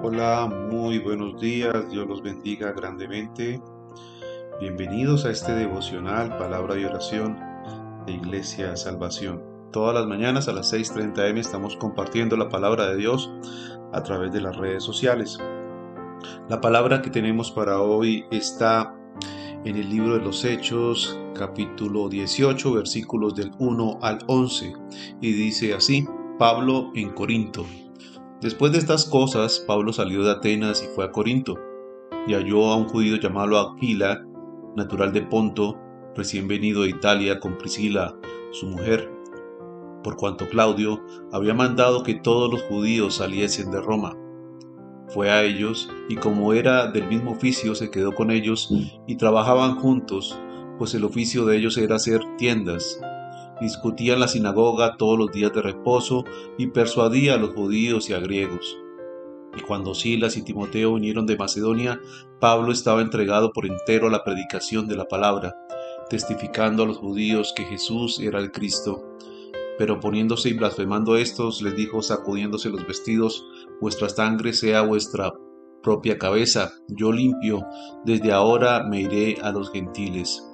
[0.00, 3.60] Hola, muy buenos días, Dios los bendiga grandemente.
[4.60, 7.36] Bienvenidos a este devocional, palabra y oración
[8.06, 9.42] de Iglesia Salvación.
[9.72, 13.28] Todas las mañanas a las 6.30 am estamos compartiendo la palabra de Dios
[13.92, 15.36] a través de las redes sociales.
[16.48, 18.94] La palabra que tenemos para hoy está
[19.64, 24.74] en el libro de los Hechos, capítulo 18, versículos del 1 al 11,
[25.20, 26.06] y dice así,
[26.38, 27.66] Pablo en Corinto.
[28.40, 31.56] Después de estas cosas, Pablo salió de Atenas y fue a Corinto,
[32.28, 34.24] y halló a un judío llamado Aquila,
[34.76, 35.76] natural de Ponto,
[36.14, 38.14] recién venido de Italia con Priscila,
[38.52, 39.10] su mujer,
[40.04, 44.16] por cuanto Claudio había mandado que todos los judíos saliesen de Roma.
[45.08, 48.72] Fue a ellos, y como era del mismo oficio, se quedó con ellos,
[49.06, 50.38] y trabajaban juntos,
[50.78, 53.00] pues el oficio de ellos era hacer tiendas,
[53.60, 56.24] discutía en la sinagoga todos los días de reposo
[56.56, 58.78] y persuadía a los judíos y a griegos.
[59.56, 62.00] Y cuando Silas y Timoteo vinieron de Macedonia,
[62.40, 65.56] Pablo estaba entregado por entero a la predicación de la palabra,
[66.10, 69.04] testificando a los judíos que Jesús era el Cristo.
[69.78, 73.44] Pero poniéndose y blasfemando estos, les dijo sacudiéndose los vestidos,
[73.80, 75.32] vuestra sangre sea vuestra
[75.82, 77.64] propia cabeza, yo limpio,
[78.04, 80.47] desde ahora me iré a los gentiles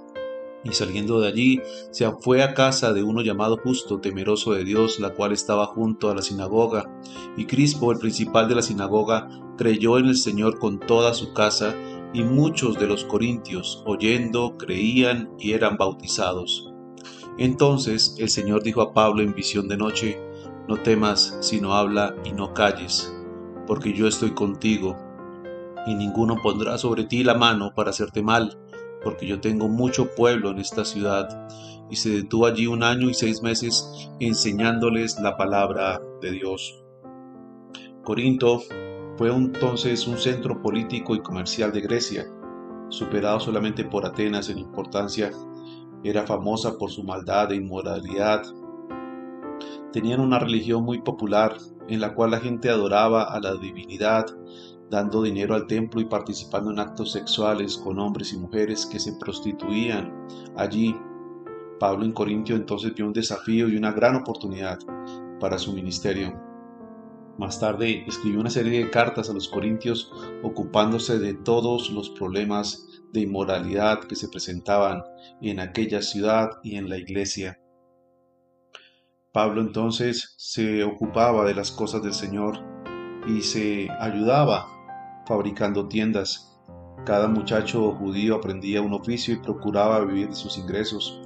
[0.65, 4.99] y saliendo de allí se fue a casa de uno llamado justo, temeroso de Dios,
[4.99, 6.91] la cual estaba junto a la sinagoga.
[7.37, 11.75] Y Crispo, el principal de la sinagoga, creyó en el Señor con toda su casa,
[12.15, 16.73] y muchos de los corintios, oyendo, creían y eran bautizados.
[17.39, 20.21] Entonces el Señor dijo a Pablo en visión de noche,
[20.69, 23.13] No temas, sino habla y no calles,
[23.67, 24.97] porque yo estoy contigo,
[25.87, 28.59] y ninguno pondrá sobre ti la mano para hacerte mal
[29.05, 31.47] porque yo tengo mucho pueblo en esta ciudad.
[31.91, 36.83] Y se detuvo allí un año y seis meses enseñándoles la palabra de Dios.
[38.03, 38.63] Corinto
[39.17, 42.27] fue entonces un centro político y comercial de Grecia,
[42.89, 45.31] superado solamente por Atenas en importancia.
[46.03, 48.43] Era famosa por su maldad e inmoralidad.
[49.93, 51.57] Tenían una religión muy popular
[51.89, 54.27] en la cual la gente adoraba a la divinidad
[54.95, 59.13] dando dinero al templo y participando en actos sexuales con hombres y mujeres que se
[59.15, 60.13] prostituían
[60.57, 60.97] allí.
[61.81, 64.79] Pablo en Corintio entonces vio un desafío y una gran oportunidad
[65.41, 66.33] para su ministerio.
[67.39, 70.13] Más tarde escribió una serie de cartas a los corintios
[70.45, 75.03] ocupándose de todos los problemas de inmoralidad que se presentaban
[75.43, 77.61] en aquella ciudad y en la iglesia.
[79.33, 82.61] Pablo entonces se ocupaba de las cosas del Señor
[83.27, 84.74] y se ayudaba
[85.27, 86.59] fabricando tiendas.
[87.05, 91.21] Cada muchacho judío aprendía un oficio y procuraba vivir de sus ingresos.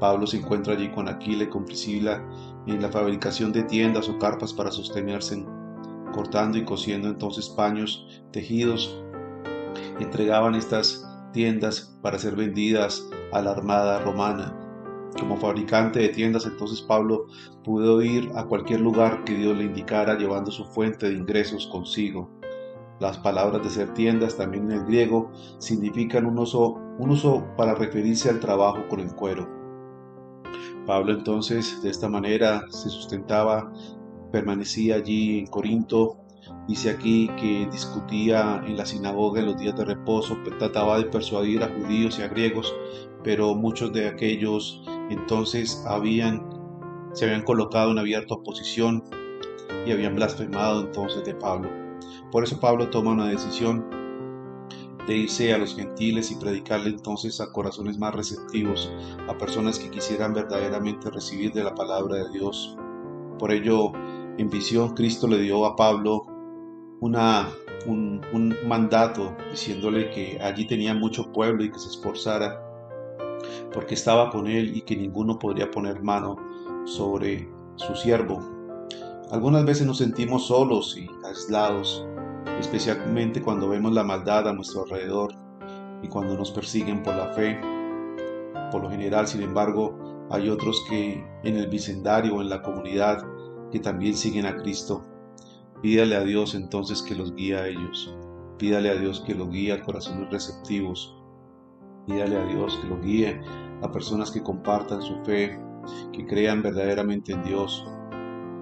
[0.00, 2.22] Pablo se encuentra allí con Aquila y con Priscila
[2.66, 5.44] en la fabricación de tiendas o carpas para sostenerse,
[6.12, 9.02] cortando y cosiendo entonces paños, tejidos.
[9.98, 14.54] Entregaban estas tiendas para ser vendidas a la armada romana.
[15.18, 17.26] Como fabricante de tiendas, entonces Pablo
[17.64, 22.37] pudo ir a cualquier lugar que Dios le indicara llevando su fuente de ingresos consigo.
[23.00, 27.74] Las palabras de ser tiendas también en el griego significan un uso, un uso para
[27.74, 29.48] referirse al trabajo con el cuero.
[30.84, 33.72] Pablo entonces de esta manera se sustentaba,
[34.32, 36.16] permanecía allí en Corinto,
[36.66, 41.62] dice aquí que discutía en la sinagoga en los días de reposo, trataba de persuadir
[41.62, 42.74] a judíos y a griegos,
[43.22, 46.42] pero muchos de aquellos entonces habían,
[47.12, 49.04] se habían colocado en abierta oposición
[49.86, 51.87] y habían blasfemado entonces de Pablo.
[52.30, 53.88] Por eso Pablo toma una decisión
[55.06, 58.92] de irse a los gentiles y predicarle entonces a corazones más receptivos,
[59.26, 62.76] a personas que quisieran verdaderamente recibir de la palabra de Dios.
[63.38, 63.92] Por ello,
[64.36, 66.26] en visión, Cristo le dio a Pablo
[67.00, 67.48] una,
[67.86, 72.68] un, un mandato diciéndole que allí tenía mucho pueblo y que se esforzara
[73.72, 76.36] porque estaba con él y que ninguno podría poner mano
[76.84, 78.57] sobre su siervo.
[79.30, 82.06] Algunas veces nos sentimos solos y aislados,
[82.58, 85.34] especialmente cuando vemos la maldad a nuestro alrededor
[86.02, 87.60] y cuando nos persiguen por la fe.
[88.72, 93.22] Por lo general, sin embargo, hay otros que en el vecindario o en la comunidad
[93.70, 95.04] que también siguen a Cristo.
[95.82, 98.14] Pídale a Dios entonces que los guíe a ellos.
[98.56, 101.14] Pídale a Dios que los guíe a corazones receptivos.
[102.06, 103.42] Pídale a Dios que los guíe
[103.82, 105.60] a personas que compartan su fe,
[106.14, 107.84] que crean verdaderamente en Dios,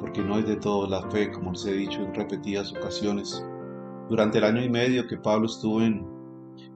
[0.06, 3.44] porque no es de todo la fe, como les he dicho en repetidas ocasiones.
[4.08, 6.06] Durante el año y medio que Pablo estuvo en,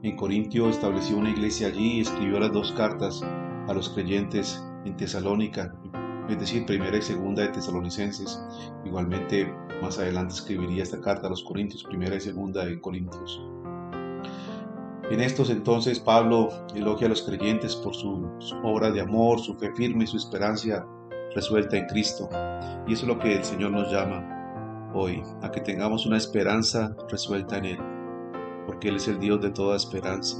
[0.02, 3.22] en Corintio, estableció una iglesia allí y escribió las dos cartas
[3.68, 5.72] a los creyentes en Tesalónica,
[6.28, 8.42] es decir, primera y segunda de Tesalonicenses.
[8.84, 13.40] Igualmente, más adelante escribiría esta carta a los Corintios, primera y segunda de Corintios.
[15.08, 18.28] En estos entonces Pablo elogia a los creyentes por su,
[18.64, 20.84] obra de amor, su fe firme y su esperanza
[21.34, 22.28] resuelta en Cristo.
[22.86, 26.94] Y eso es lo que el Señor nos llama hoy, a que tengamos una esperanza
[27.08, 27.78] resuelta en Él,
[28.66, 30.36] porque Él es el Dios de toda esperanza.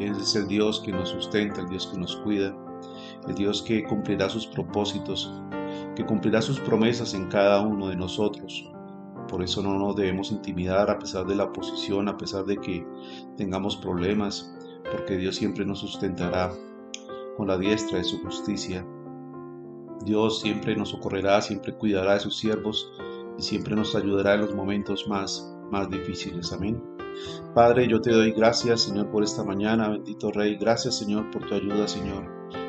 [0.00, 2.56] Él es el Dios que nos sustenta, el Dios que nos cuida,
[3.28, 5.32] el Dios que cumplirá sus propósitos,
[5.94, 8.70] que cumplirá sus promesas en cada uno de nosotros.
[9.28, 12.86] Por eso no nos debemos intimidar a pesar de la oposición, a pesar de que
[13.36, 14.52] tengamos problemas,
[14.90, 16.52] porque Dios siempre nos sustentará
[17.36, 18.84] con la diestra de su justicia.
[20.04, 22.92] Dios siempre nos socorrerá, siempre cuidará de sus siervos
[23.38, 26.52] y siempre nos ayudará en los momentos más, más difíciles.
[26.52, 26.82] Amén.
[27.54, 30.56] Padre, yo te doy gracias, Señor, por esta mañana, bendito Rey.
[30.56, 32.28] Gracias, Señor, por tu ayuda, Señor.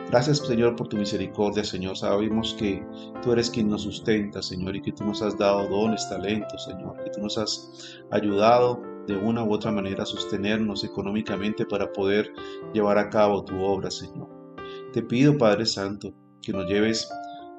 [0.10, 1.98] Gracias, Señor, por tu misericordia, Señor.
[1.98, 2.86] Sabemos que
[3.24, 7.04] tú eres quien nos sustenta, Señor, y que tú nos has dado dones, talentos, Señor,
[7.04, 12.32] que tú nos has ayudado de una u otra manera a sostenernos económicamente para poder
[12.74, 14.30] llevar a cabo tu obra, Señor.
[14.94, 16.14] Te pido, Padre Santo,
[16.46, 17.12] que nos lleves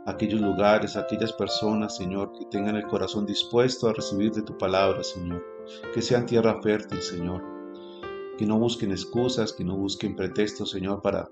[0.07, 4.43] a aquellos lugares, a aquellas personas, Señor, que tengan el corazón dispuesto a recibir de
[4.43, 5.45] tu palabra, Señor.
[5.93, 7.43] Que sean tierra fértil, Señor.
[8.39, 11.29] Que no busquen excusas, que no busquen pretextos, Señor, para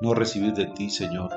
[0.00, 1.30] no recibir de ti, Señor.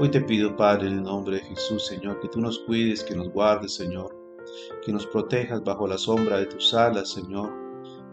[0.00, 3.14] Hoy te pido, Padre, en el nombre de Jesús, Señor, que tú nos cuides, que
[3.14, 4.16] nos guardes, Señor,
[4.82, 7.52] que nos protejas bajo la sombra de tus alas, Señor,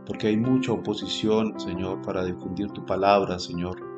[0.06, 3.95] porque hay mucha oposición, Señor, para difundir tu palabra, Señor.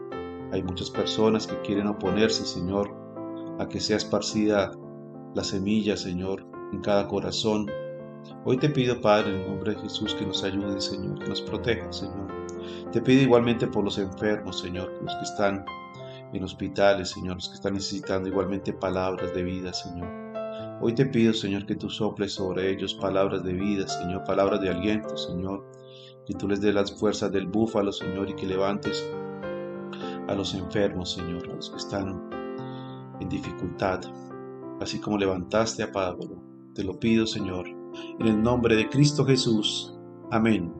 [0.51, 2.93] Hay muchas personas que quieren oponerse, Señor,
[3.59, 4.71] a que sea esparcida
[5.35, 7.67] la semilla, Señor, en cada corazón.
[8.45, 11.91] Hoy te pido, Padre, en nombre de Jesús, que nos ayude, Señor, que nos proteja,
[11.91, 12.27] Señor.
[12.91, 15.65] Te pido igualmente por los enfermos, Señor, los que están
[16.33, 20.07] en hospitales, Señor, los que están necesitando igualmente palabras de vida, Señor.
[20.79, 24.69] Hoy te pido, Señor, que tú soples sobre ellos palabras de vida, Señor, palabras de
[24.69, 25.65] aliento, Señor.
[26.25, 29.09] Que tú les dé las fuerzas del búfalo, Señor, y que levantes
[30.27, 32.29] a los enfermos, Señor, a los que están
[33.19, 34.01] en dificultad,
[34.81, 36.43] así como levantaste a Pablo.
[36.73, 37.67] Te lo pido, Señor,
[38.19, 39.97] en el nombre de Cristo Jesús.
[40.31, 40.73] Amén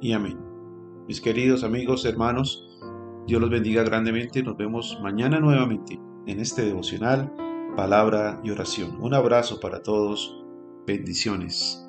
[0.00, 0.38] y amén.
[1.06, 2.78] Mis queridos amigos, hermanos,
[3.26, 4.42] Dios los bendiga grandemente.
[4.42, 7.32] Nos vemos mañana nuevamente en este devocional,
[7.76, 8.98] palabra y oración.
[9.00, 10.42] Un abrazo para todos.
[10.86, 11.83] Bendiciones.